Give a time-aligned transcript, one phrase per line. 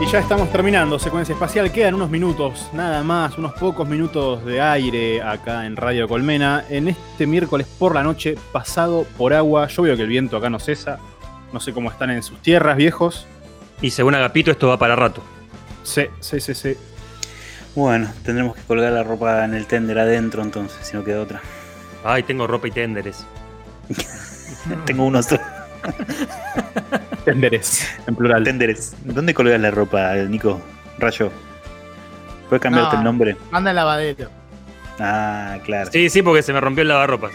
[0.00, 1.72] Y ya estamos terminando secuencia espacial.
[1.72, 6.64] Quedan unos minutos, nada más, unos pocos minutos de aire acá en Radio Colmena.
[6.70, 9.66] En este miércoles por la noche, pasado por agua.
[9.66, 11.00] Yo veo que el viento acá no cesa.
[11.52, 13.26] No sé cómo están en sus tierras, viejos.
[13.82, 15.20] Y según Agapito, esto va para rato.
[15.82, 16.76] Sí, sí, sí, sí.
[17.74, 21.40] Bueno, tendremos que colgar la ropa en el tender adentro entonces, si no queda otra.
[22.04, 23.26] Ay, tengo ropa y tenderes.
[24.84, 25.26] Tengo unos
[27.32, 28.42] Tenderes, en plural.
[28.44, 28.94] tenderes.
[29.04, 30.60] ¿Dónde colgas la ropa, Nico?
[30.98, 31.30] Rayo.
[32.48, 32.98] ¿Puedes cambiarte No.
[33.00, 33.36] el nombre?
[33.50, 34.30] Manda el lavadero.
[34.98, 35.90] Ah, claro.
[35.92, 37.30] Sí, sí, porque se me rompió el lavarropas.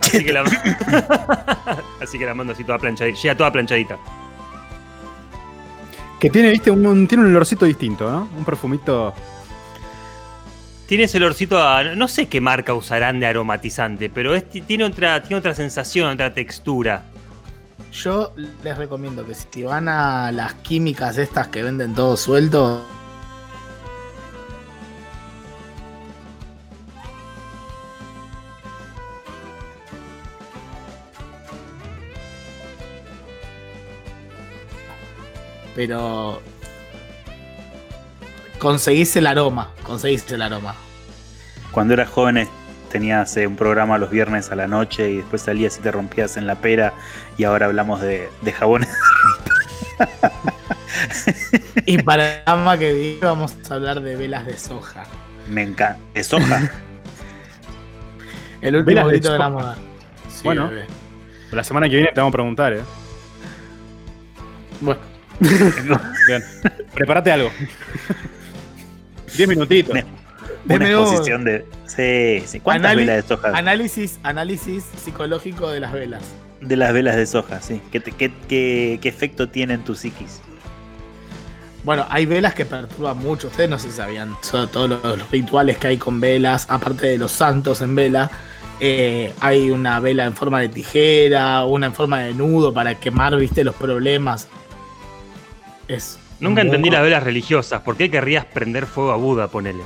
[0.00, 0.44] Así que la,
[2.00, 3.18] así que la mando así toda planchadita.
[3.20, 3.96] Llega toda planchadita.
[6.20, 8.28] Que tiene, viste, un, un- tiene un olorcito distinto, ¿no?
[8.36, 9.14] Un perfumito.
[10.86, 11.82] Tiene ese olorcito a.
[11.94, 16.32] No sé qué marca usarán de aromatizante, pero es- tiene, otra, tiene otra sensación, otra
[16.34, 17.02] textura.
[17.92, 18.32] Yo
[18.62, 22.84] les recomiendo que si van a las químicas estas que venden todo suelto,
[35.74, 36.42] pero
[38.58, 40.74] conseguís el aroma, conseguís el aroma.
[41.70, 42.48] Cuando eras joven
[42.90, 46.36] tenías eh, un programa los viernes a la noche y después salías y te rompías
[46.36, 46.92] en la pera
[47.36, 48.88] y ahora hablamos de, de jabones.
[51.86, 55.04] Y para el programa que viene vamos a hablar de velas de soja.
[55.48, 55.98] Me encanta.
[56.14, 56.70] ¿De soja?
[58.60, 59.76] El último Velas de grito de la moda.
[60.28, 60.68] Sí, Bueno.
[60.68, 60.86] bebé.
[61.52, 62.82] La semana que viene te vamos a preguntar, ¿eh?
[64.80, 65.00] Bueno,
[65.40, 66.44] Bien.
[66.94, 67.50] Prepárate algo.
[69.36, 69.96] Diez minutitos.
[70.68, 71.64] Una Deme exposición de.
[71.86, 72.60] Sí, sí.
[72.60, 73.48] ¿Cuántas Anali- velas de soja?
[73.56, 76.22] análisis, análisis psicológico de las velas.
[76.60, 77.80] De las velas de soja, sí.
[77.90, 80.40] ¿Qué, te- qué, qué- qué efecto tiene en tu psiquis?
[81.84, 83.46] Bueno, hay velas que perturban mucho.
[83.48, 84.36] Ustedes no sé si sabían
[84.72, 88.30] todos los, los rituales que hay con velas, aparte de los santos en vela.
[88.80, 93.34] eh, hay una vela en forma de tijera, una en forma de nudo para quemar,
[93.36, 94.48] viste, los problemas.
[95.88, 97.80] Es Nunca entendí las velas religiosas.
[97.80, 99.82] ¿Por qué querrías prender fuego a Buda, ponele?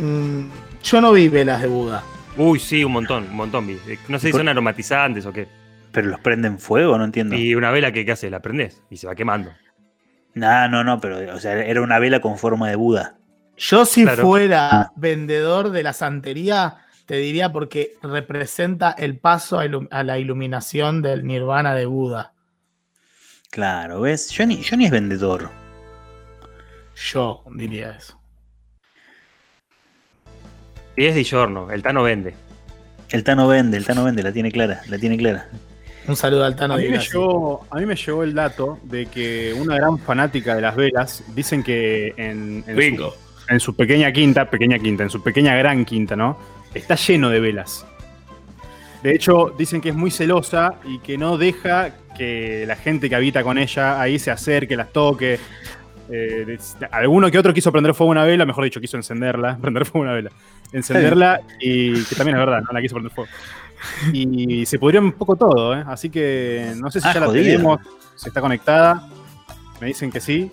[0.00, 0.48] Mm,
[0.82, 2.02] yo no vi velas de Buda.
[2.36, 3.66] Uy, sí, un montón, un montón.
[3.66, 3.74] vi.
[3.86, 5.46] Eh, No sé si son aromatizantes o qué.
[5.92, 6.96] ¿Pero los prenden fuego?
[6.96, 7.34] No entiendo.
[7.34, 8.30] Y una vela que, ¿qué haces?
[8.30, 9.50] La prendés y se va quemando.
[10.34, 13.16] No, no, no, pero o sea, era una vela con forma de Buda.
[13.56, 14.22] Yo si Claro.
[14.22, 14.92] fuera Ah.
[14.96, 21.74] vendedor de la santería, te diría porque representa el paso a la iluminación del nirvana
[21.74, 22.32] de Buda.
[23.50, 24.32] Claro, ¿ves?
[24.34, 25.50] Johnny, Johnny es vendedor.
[26.94, 28.19] Yo diría eso.
[31.00, 32.34] Y es Di Giorno, el Tano vende.
[33.08, 35.48] El Tano vende, el Tano vende, la tiene clara, la tiene clara.
[36.06, 38.78] Un saludo al Tano A mí, de me llegó, a mí me llegó el dato
[38.82, 43.12] de que una gran fanática de las velas dicen que en, en su,
[43.48, 46.38] en su pequeña quinta, pequeña quinta, en su pequeña gran quinta, ¿no?
[46.74, 47.86] Está lleno de velas.
[49.02, 53.14] De hecho, dicen que es muy celosa y que no deja que la gente que
[53.14, 55.38] habita con ella ahí se acerque, las toque.
[56.12, 56.58] Eh,
[56.90, 60.04] alguno que otro quiso prender fuego a una vela, mejor dicho, quiso encenderla, prender fuego
[60.06, 60.30] a una vela.
[60.72, 63.30] Encenderla y que también es verdad, no la quiso prender fuego.
[64.12, 65.84] Y se pudrió un poco todo, ¿eh?
[65.86, 67.44] Así que no sé si Ah, ya la jodido.
[67.44, 67.80] tenemos,
[68.16, 69.08] si está conectada.
[69.80, 70.50] Me dicen que sí.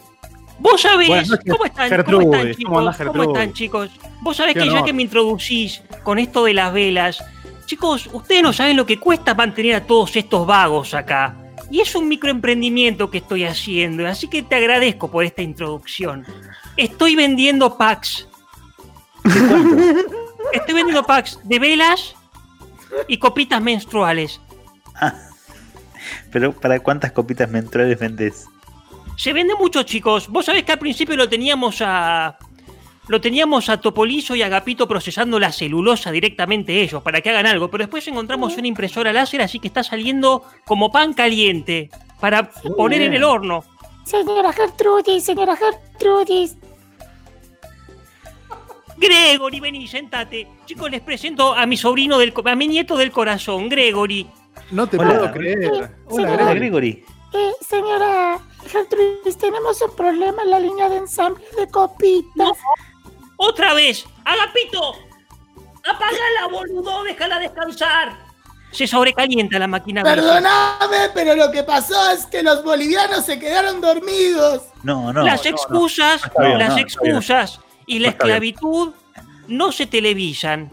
[0.59, 2.25] Vos sabés, noches, ¿cómo están, Gertrudis.
[2.25, 2.78] ¿cómo están ¿Cómo chicos?
[2.79, 3.90] andás, ¿Cómo están chicos?
[4.22, 4.85] Vos sabés Qué que ya honor.
[4.85, 7.23] que me introducís con esto de las velas,
[7.66, 11.35] chicos, ustedes no saben lo que cuesta mantener a todos estos vagos acá.
[11.69, 16.25] Y es un microemprendimiento que estoy haciendo, así que te agradezco por esta introducción.
[16.78, 18.28] Estoy vendiendo packs.
[20.53, 22.16] Estoy vendiendo packs de velas
[23.07, 24.40] y copitas menstruales.
[26.31, 28.47] Pero ¿para cuántas copitas menstruales vendes?
[29.17, 30.28] Se vende mucho, chicos.
[30.28, 32.38] Vos sabés que al principio lo teníamos a.
[33.07, 37.45] Lo teníamos a Topolizo y a Agapito procesando la celulosa directamente ellos para que hagan
[37.45, 42.50] algo, pero después encontramos una impresora láser, así que está saliendo como pan caliente para
[42.51, 43.64] poner en el horno.
[44.03, 46.58] Señora Gertrudis, señora Gertrudis.
[48.97, 50.47] Gregory, vení, sentate.
[50.66, 54.28] Chicos, les presento a mi sobrino del co- a mi nieto del corazón, Gregory.
[54.72, 55.09] No te Hola.
[55.09, 55.72] puedo creer.
[55.72, 56.34] Hola, Señora.
[56.34, 56.59] Hola, Gregory.
[56.59, 57.05] Gregory.
[57.34, 62.58] Eh, señora Gertrudis, tenemos un problema en la línea de ensamble de copitas.
[63.37, 64.05] ¡Otra vez!
[64.25, 64.95] ¡Agapito!
[65.89, 67.03] ¡Apagala, boludo!
[67.03, 68.17] ¡Déjala descansar!
[68.72, 70.03] Se sobrecalienta la máquina.
[70.03, 74.63] Perdóname, pero lo que pasó es que los bolivianos se quedaron dormidos.
[74.84, 75.23] No, no.
[75.23, 76.79] las excusas, las no, bien.
[76.79, 78.93] excusas y la esclavitud
[79.47, 80.69] no se televisan.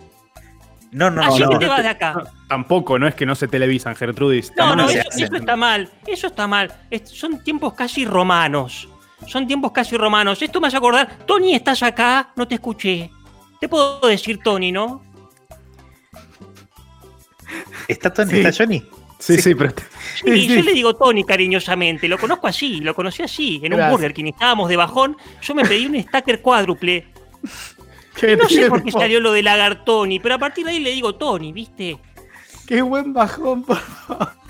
[0.91, 1.51] No, no, Así no.
[1.51, 2.15] que te vas de acá.
[2.49, 4.53] tampoco, no es que no se televisan, Gertrudis.
[4.57, 5.01] No, no, eso,
[5.37, 5.91] está mal.
[6.07, 6.73] Eso está mal.
[6.91, 8.89] Es- son tiempos casi romanos.
[9.27, 10.41] Son tiempos casi romanos.
[10.43, 11.19] Esto me hace acordar.
[11.27, 12.33] Tony, ¿estás acá?
[12.37, 13.11] No te escuché.
[13.61, 15.03] Te puedo decir Tony, ¿no?
[17.89, 18.37] ¿Está, Tony, Sí.
[18.41, 18.83] ¿Está Johnny?
[19.19, 19.71] Sí, sí, pero.
[19.71, 19.85] Sí,
[20.25, 20.63] Sí, yo sí.
[20.63, 22.09] le digo Tony cariñosamente.
[22.09, 23.61] Lo conozco así, lo conocí así.
[23.63, 23.91] En un.
[23.91, 25.17] Burger King estábamos de bajón.
[25.41, 27.07] Yo me pedí un stacker cuádruple.
[28.15, 30.79] Qué No sé por qué salió lo de lagar Tony, pero a partir de ahí
[30.79, 31.99] le digo Tony, ¿viste?
[32.65, 34.44] Qué buen bajón, por favor.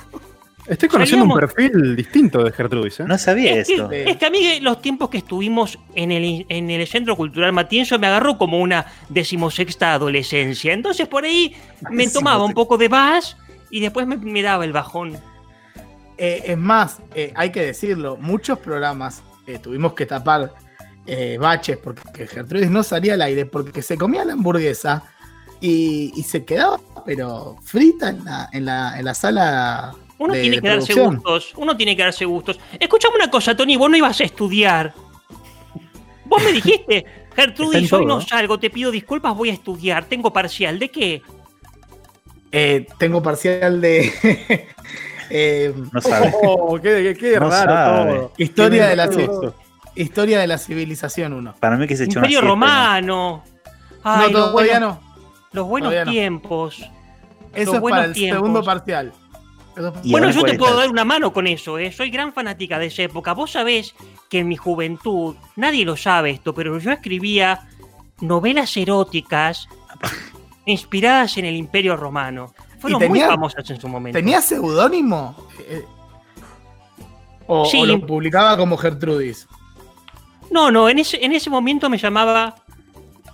[0.66, 3.04] Estoy conociendo un perfil distinto de Gertrudis, ¿eh?
[3.06, 3.90] No sabía Es esto.
[3.90, 7.98] Es que a mí los tiempos que estuvimos en el, en el Centro Cultural Matienzo
[7.98, 10.72] me agarró como una decimosexta adolescencia.
[10.72, 11.54] Entonces por ahí
[11.90, 13.36] me tomaba un poco de vas
[13.70, 15.18] y después me, me daba el bajón.
[16.16, 20.54] Eh, es más, eh, hay que decirlo, muchos programas eh, tuvimos que tapar
[21.06, 25.02] eh, baches porque Gertrudis no salía al aire porque se comía la hamburguesa
[25.60, 29.94] y, y se quedaba, pero frita en la, en la, en la sala.
[30.24, 32.58] Uno de- tiene que darse gustos, uno tiene que darse gustos.
[32.78, 34.92] Escuchame una cosa, Tony, vos no ibas a estudiar.
[36.24, 37.04] Vos me dijiste,
[37.36, 38.26] Gertrudis, hoy no todo.
[38.26, 40.78] salgo, te pido disculpas, voy a estudiar, tengo parcial.
[40.78, 41.22] ¿De qué?
[42.52, 44.12] Eh, tengo parcial de
[45.30, 46.32] eh, No sabe.
[46.42, 48.12] Oh, qué, qué- qué No raro sabe.
[48.14, 48.32] todo.
[48.38, 49.10] historia, de la,
[49.96, 51.56] historia de la civilización 1.
[51.60, 53.44] Para mí que se echó Imperio una siesta, Romano.
[54.02, 55.14] Ay, no, los todavía buenos, no.
[55.52, 56.10] los buenos no.
[56.10, 56.76] tiempos.
[57.52, 58.36] Eso Los es buenos para el tiempos.
[58.38, 59.12] segundo parcial.
[59.76, 60.84] Eso es- ¿Y bueno, yo te puedo estás?
[60.84, 61.90] dar una mano con eso, ¿eh?
[61.92, 63.32] Soy gran fanática de esa época.
[63.34, 63.94] Vos sabés
[64.30, 67.66] que en mi juventud, nadie lo sabe esto, pero yo escribía
[68.20, 69.66] novelas eróticas
[70.66, 72.54] inspiradas en el Imperio Romano.
[72.78, 74.18] Fueron ¿Y tenía- muy famosas en su momento.
[74.18, 75.34] ¿Tenía seudónimo?
[75.68, 75.84] Eh,
[77.46, 77.80] o, Sí.
[77.82, 79.46] o lo publicaba como Gertrudis?
[80.50, 82.54] No, no, en ese, en ese momento me llamaba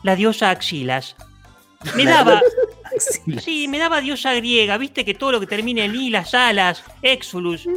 [0.02, 1.16] la diosa Axilas.
[1.96, 2.40] Me daba,
[3.42, 6.82] sí, me daba diosa griega, viste que todo lo que termina en I, las alas,
[7.02, 7.68] Exulus.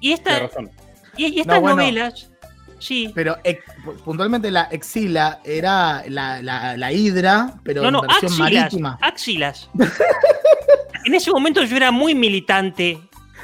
[0.00, 0.70] Y, esta, razón.
[1.16, 1.76] y, y estas No, bueno.
[1.76, 2.30] novelas,
[2.78, 3.10] sí.
[3.14, 3.64] Pero ex-
[4.04, 8.62] puntualmente la exila era la, la, la hidra, pero No, no, en versión axilas.
[8.62, 8.98] marítima.
[9.00, 9.70] Axilas.
[11.04, 12.98] en ese momento yo era muy militante.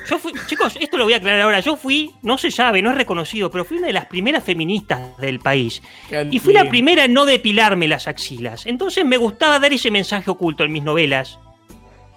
[0.08, 1.61] Yo fui, chicos, esto lo voy a aclarar ahora.
[1.61, 5.17] Yo fui, no se sabe, no es reconocido, pero fui una de las primeras feministas
[5.19, 5.82] del país.
[6.31, 8.67] Y fui la primera en no depilarme las axilas.
[8.67, 11.38] Entonces me gustaba dar ese mensaje oculto en mis novelas.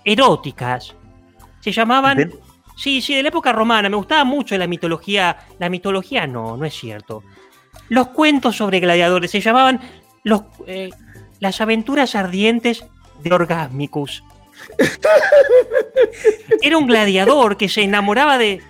[0.06, 0.96] Eróticas.
[1.60, 2.18] Se llamaban.
[2.18, 2.34] ¿Ven?
[2.76, 3.90] Sí, sí, de la época romana.
[3.90, 5.38] Me gustaba mucho la mitología.
[5.60, 7.24] La mitología no, no es cierto.
[7.90, 9.80] Los cuentos sobre gladiadores se llamaban
[10.24, 10.90] los, eh,
[11.40, 12.86] las aventuras ardientes
[13.24, 14.24] de Orgasmicus.
[16.62, 18.62] Era un gladiador que se enamoraba de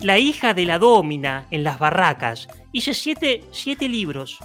[0.00, 2.48] la hija de la domina en las barracas.
[2.72, 4.38] Hice siete, siete libros.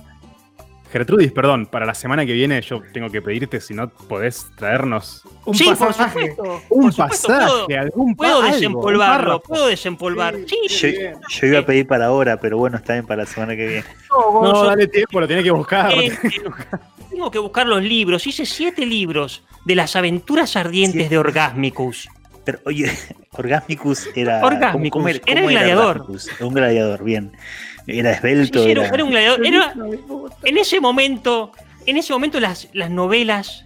[0.91, 5.23] Gertrudis, perdón, para la semana que viene yo tengo que pedirte si no podés traernos
[5.43, 6.29] Un sí, por pasaje.
[6.29, 6.61] supuesto.
[6.69, 10.35] un por supuesto, pasaje, puedo- algún pa- Puedo algo, desempolvarlo, puedo desempolvar.
[10.47, 13.55] Sí, Yo, yo iba a pedir para ahora, pero bueno, está bien para la semana
[13.57, 13.83] que viene.
[14.09, 15.91] no, dale tiempo, lo tenés que buscar.
[15.93, 16.17] Eh,
[17.25, 18.27] Tengo que buscar los libros.
[18.27, 21.09] Hice siete libros de las aventuras ardientes Sí.
[21.09, 22.07] de Orgasmicus.
[22.43, 22.91] Pero oye,
[23.31, 24.41] Orgasmicus era.
[24.45, 26.01] Orgasmicus, ¿cómo- cómo era el gladiador.
[26.01, 26.29] Orgasmicus?
[26.41, 27.31] Un gladiador, bien.
[27.87, 28.63] Era Sí, esbelto.
[28.63, 29.43] sí, era, era- era un gladiador.
[29.47, 29.73] Era-
[30.43, 31.51] en ese momento,
[31.87, 33.65] en ese momento las, las novelas,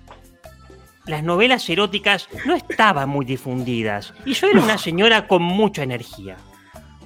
[1.05, 4.13] las novelas eróticas no estaban muy difundidas.
[4.25, 6.37] Y yo era una señora con mucha energía.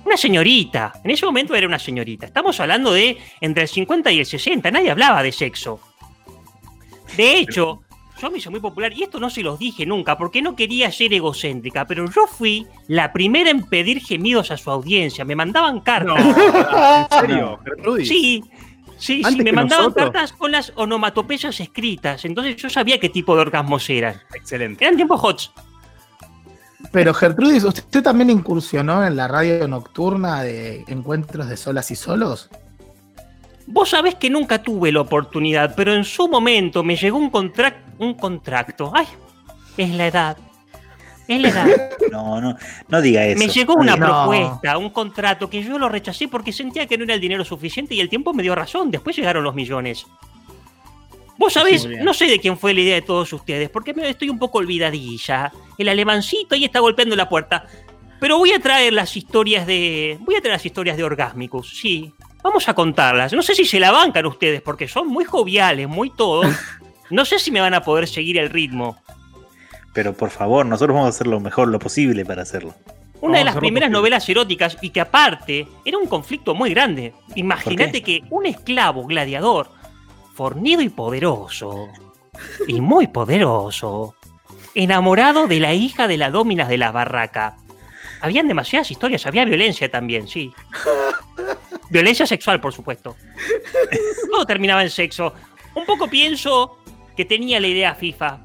[0.06, 0.94] Una señorita.
[1.04, 2.28] En ese momento era una señorita.
[2.28, 4.69] Estamos hablando de entre el 50 y el 60.
[4.69, 5.80] Nadie hablaba de sexo.
[7.18, 7.82] De hecho,
[8.22, 10.92] yo me hice muy popular, y esto no se los dije nunca, porque no quería
[10.92, 15.26] ser egocéntrica, pero yo fui la primera en pedir gemidos a su audiencia.
[15.26, 16.24] Me mandaban cartas.
[16.26, 18.08] No, ¿en serio, Gertrudis?
[18.08, 18.44] Sí,
[18.98, 20.12] sí, sí, me mandaban nosotros.
[20.12, 24.22] cartas con las onomatopeyas escritas, entonces yo sabía qué tipo de orgasmos eran.
[24.34, 24.86] Excelente.
[24.86, 25.52] Eran tiempos hots.
[26.92, 32.50] Pero Gertrudis, ¿usted también incursionó en la radio nocturna de encuentros de solas y solos?
[33.68, 37.96] Vos sabés que nunca tuve la oportunidad, pero en su momento me llegó un, contrac-
[37.98, 38.92] un contrato.
[38.94, 39.08] Ay,
[39.78, 40.38] es la edad.
[41.28, 41.68] Es la edad.
[42.12, 42.56] No, no,
[42.90, 43.40] no diga eso.
[43.40, 44.06] Me llegó una No.
[44.06, 47.96] propuesta, un contrato que yo lo rechacé porque sentía que no era el dinero suficiente
[47.96, 48.92] y el tiempo me dio razón.
[48.92, 50.06] Después llegaron los millones.
[51.38, 54.30] Vos sabés, no sé de quién fue la idea de todos ustedes, porque me estoy
[54.30, 55.52] un poco olvidadilla.
[55.78, 57.66] El alemancito ahí está golpeando la puerta.
[58.20, 60.18] Pero voy a traer las historias de.
[60.22, 62.14] Voy a traer las historias de Orgasmicus, sí.
[62.44, 63.33] Vamos a contarlas.
[63.33, 66.47] No sé si se la bancan ustedes, porque son muy joviales, muy todos.
[67.09, 68.97] No sé si me van a poder seguir el ritmo.
[69.94, 72.73] Pero por favor, nosotros vamos a hacer lo mejor, lo posible para hacerlo.
[73.21, 74.00] Una Vamos de las primeras posible.
[74.00, 77.14] novelas eróticas y que aparte era un conflicto muy grande.
[77.35, 79.69] Imagínate que un esclavo gladiador,
[80.33, 81.90] fornido y poderoso,
[82.68, 84.16] y muy poderoso,
[84.73, 87.57] enamorado de la hija de la Dóminas de la barraca.
[88.21, 90.52] Habían demasiadas historias, había violencia también, sí.
[91.94, 93.16] Violencia sexual, por supuesto.
[94.31, 95.31] Todo terminaba en sexo.
[95.76, 96.80] Un poco pienso
[97.16, 98.40] que tenía la idea FIFA.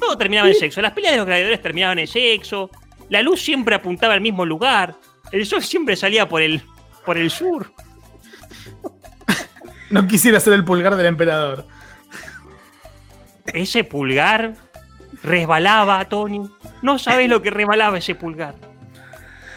[0.00, 0.82] Todo terminaba en sexo.
[0.82, 2.68] Las peleas de los gladiadores terminaban en sexo.
[3.10, 4.96] La luz siempre apuntaba al mismo lugar.
[5.30, 6.60] El sol siempre salía por el,
[7.06, 7.72] por el sur.
[9.90, 11.66] No quisiera ser el pulgar del emperador.
[13.46, 14.54] Ese pulgar
[15.24, 16.48] resbalaba, Tony.
[16.80, 18.54] No sabes lo que resbalaba ese pulgar.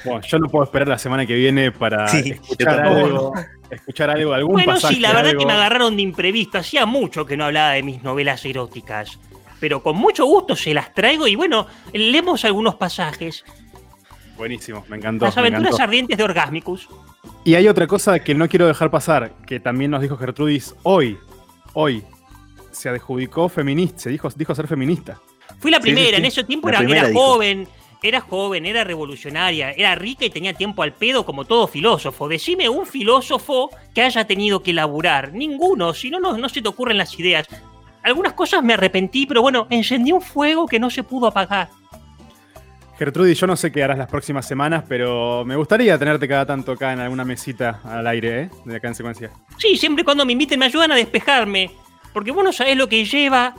[0.05, 3.33] Bueno, yo no puedo esperar la semana que viene para escuchar, algo,
[3.69, 5.39] escuchar algo, algún Bueno, pasaje, sí, la verdad algo.
[5.39, 6.57] que me agarraron de imprevisto.
[6.57, 9.19] Hacía mucho que no hablaba de mis novelas eróticas.
[9.60, 13.45] Pero con mucho gusto se las traigo y bueno, leemos algunos pasajes.
[14.38, 15.25] Buenísimo, me encantó.
[15.25, 15.83] Las aventuras encantó.
[15.83, 16.89] ardientes de Orgasmicus.
[17.45, 21.17] Y hay otra cosa que no quiero dejar pasar, que también nos dijo Gertrudis hoy.
[21.74, 22.03] Hoy
[22.72, 25.19] se adjudicó feminista, se dijo, dijo ser feminista.
[25.60, 26.19] Fui la primera, sí, sí.
[26.19, 27.22] en ese tiempo La era, primera era dijo.
[27.22, 27.67] joven,
[28.03, 32.27] era joven, era revolucionaria, era rica y tenía tiempo al pedo como todo filósofo.
[32.27, 35.33] Decime un filósofo que haya tenido que laburar.
[35.33, 37.48] Ninguno, si no, no, no se te ocurren las ideas.
[38.03, 41.69] Algunas cosas me arrepentí, pero bueno, encendí un fuego que no se pudo apagar.
[43.00, 46.74] Gertrudis, yo no sé qué harás las próximas semanas, pero me gustaría tenerte cada tanto
[46.74, 48.50] acá en alguna mesita al aire, ¿eh?
[48.65, 49.31] De acá en secuencia.
[49.57, 51.72] Sí, siempre cuando me inviten me ayudan a despejarme.
[52.13, 53.55] Porque vos no sabés lo que lleva,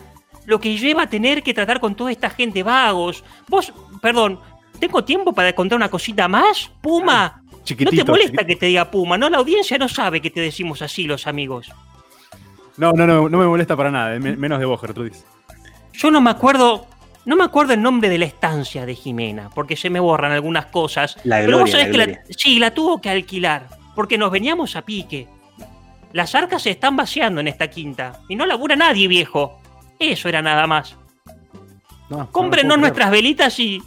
[0.46, 3.24] lo que lleva a tener que tratar con toda esta gente vagos.
[3.48, 3.72] Vos,
[4.02, 4.38] perdón,
[4.78, 6.70] ¿tengo tiempo para contar una cosita más?
[6.80, 9.16] Puma, ¿no te molesta que te diga Puma?
[9.16, 11.70] No, la audiencia no sabe que te decimos así los amigos.
[12.76, 15.24] No, no, no, no me molesta para nada, me- menos de vos, Gertrudis.
[15.92, 16.86] Yo no me acuerdo,
[17.24, 20.66] no me acuerdo el nombre de la estancia de Jimena, porque se me borran algunas
[20.66, 21.16] cosas.
[21.24, 24.74] La Pero vos Gloria, sabés la que sí, la tuvo que alquilar, porque nos veníamos
[24.74, 25.28] a pique.
[26.12, 29.60] Las arcas se están vaciando en esta quinta, y no labura nadie, viejo.
[30.12, 30.96] Eso era nada más.
[32.08, 33.82] No, no Cómprenos nuestras velitas y,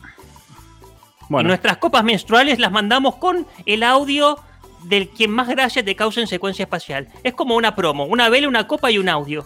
[1.30, 4.40] Bueno, nuestras copas menstruales las mandamos con el audio
[4.84, 7.08] del quien más gracia te causa en secuencia espacial.
[7.24, 9.46] Es como una promo, una vela, una copa y un audio.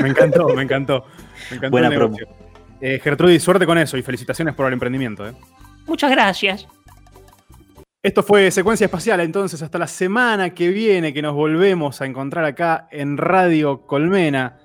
[0.00, 1.04] me encantó, me encantó.
[1.50, 2.28] Me encantó Buena el negocio.
[2.80, 5.26] Eh, Gertrudis, suerte con eso y felicitaciones por el emprendimiento.
[5.26, 5.32] ¿eh?
[5.86, 6.66] Muchas gracias.
[8.02, 12.44] Esto fue Secuencia Espacial, entonces hasta la semana que viene que nos volvemos a encontrar
[12.44, 14.58] acá en Radio Colmena.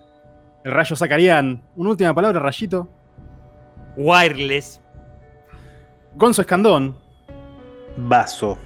[0.64, 1.64] El Rayo Zacarián.
[1.76, 2.88] Una última palabra, Rayito.
[3.98, 4.82] Wireless.
[6.16, 6.96] Gonzo Escandón.
[7.98, 8.58] Vaso.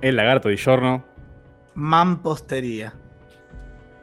[0.00, 1.04] El Lagarto Di Giorno.
[1.74, 2.94] Mampostería.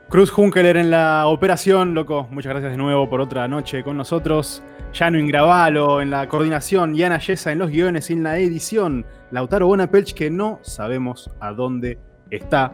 [0.09, 2.27] Cruz Junkeler en la operación, loco.
[2.29, 4.61] Muchas gracias de nuevo por otra noche con nosotros.
[4.93, 6.93] Jano Ingravalo en la coordinación.
[6.93, 9.07] Yana Yesa en los guiones y en la edición.
[9.31, 11.97] Lautaro Bonapelch, que no sabemos a dónde
[12.29, 12.71] está.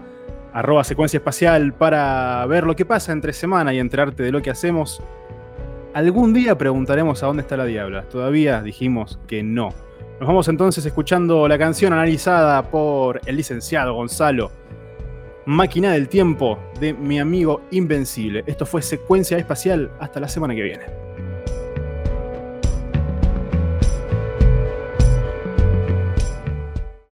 [0.53, 4.49] Arroba secuencia espacial para ver lo que pasa entre semana y enterarte de lo que
[4.49, 5.03] hacemos.
[5.93, 8.03] Algún día preguntaremos a dónde está la diabla.
[8.03, 9.69] Todavía dijimos que no.
[10.19, 14.51] Nos vamos entonces escuchando la canción analizada por el licenciado Gonzalo.
[15.45, 18.43] Máquina del Tiempo de mi amigo Invencible.
[18.45, 19.91] Esto fue Secuencia Espacial.
[19.99, 21.08] Hasta la semana que viene.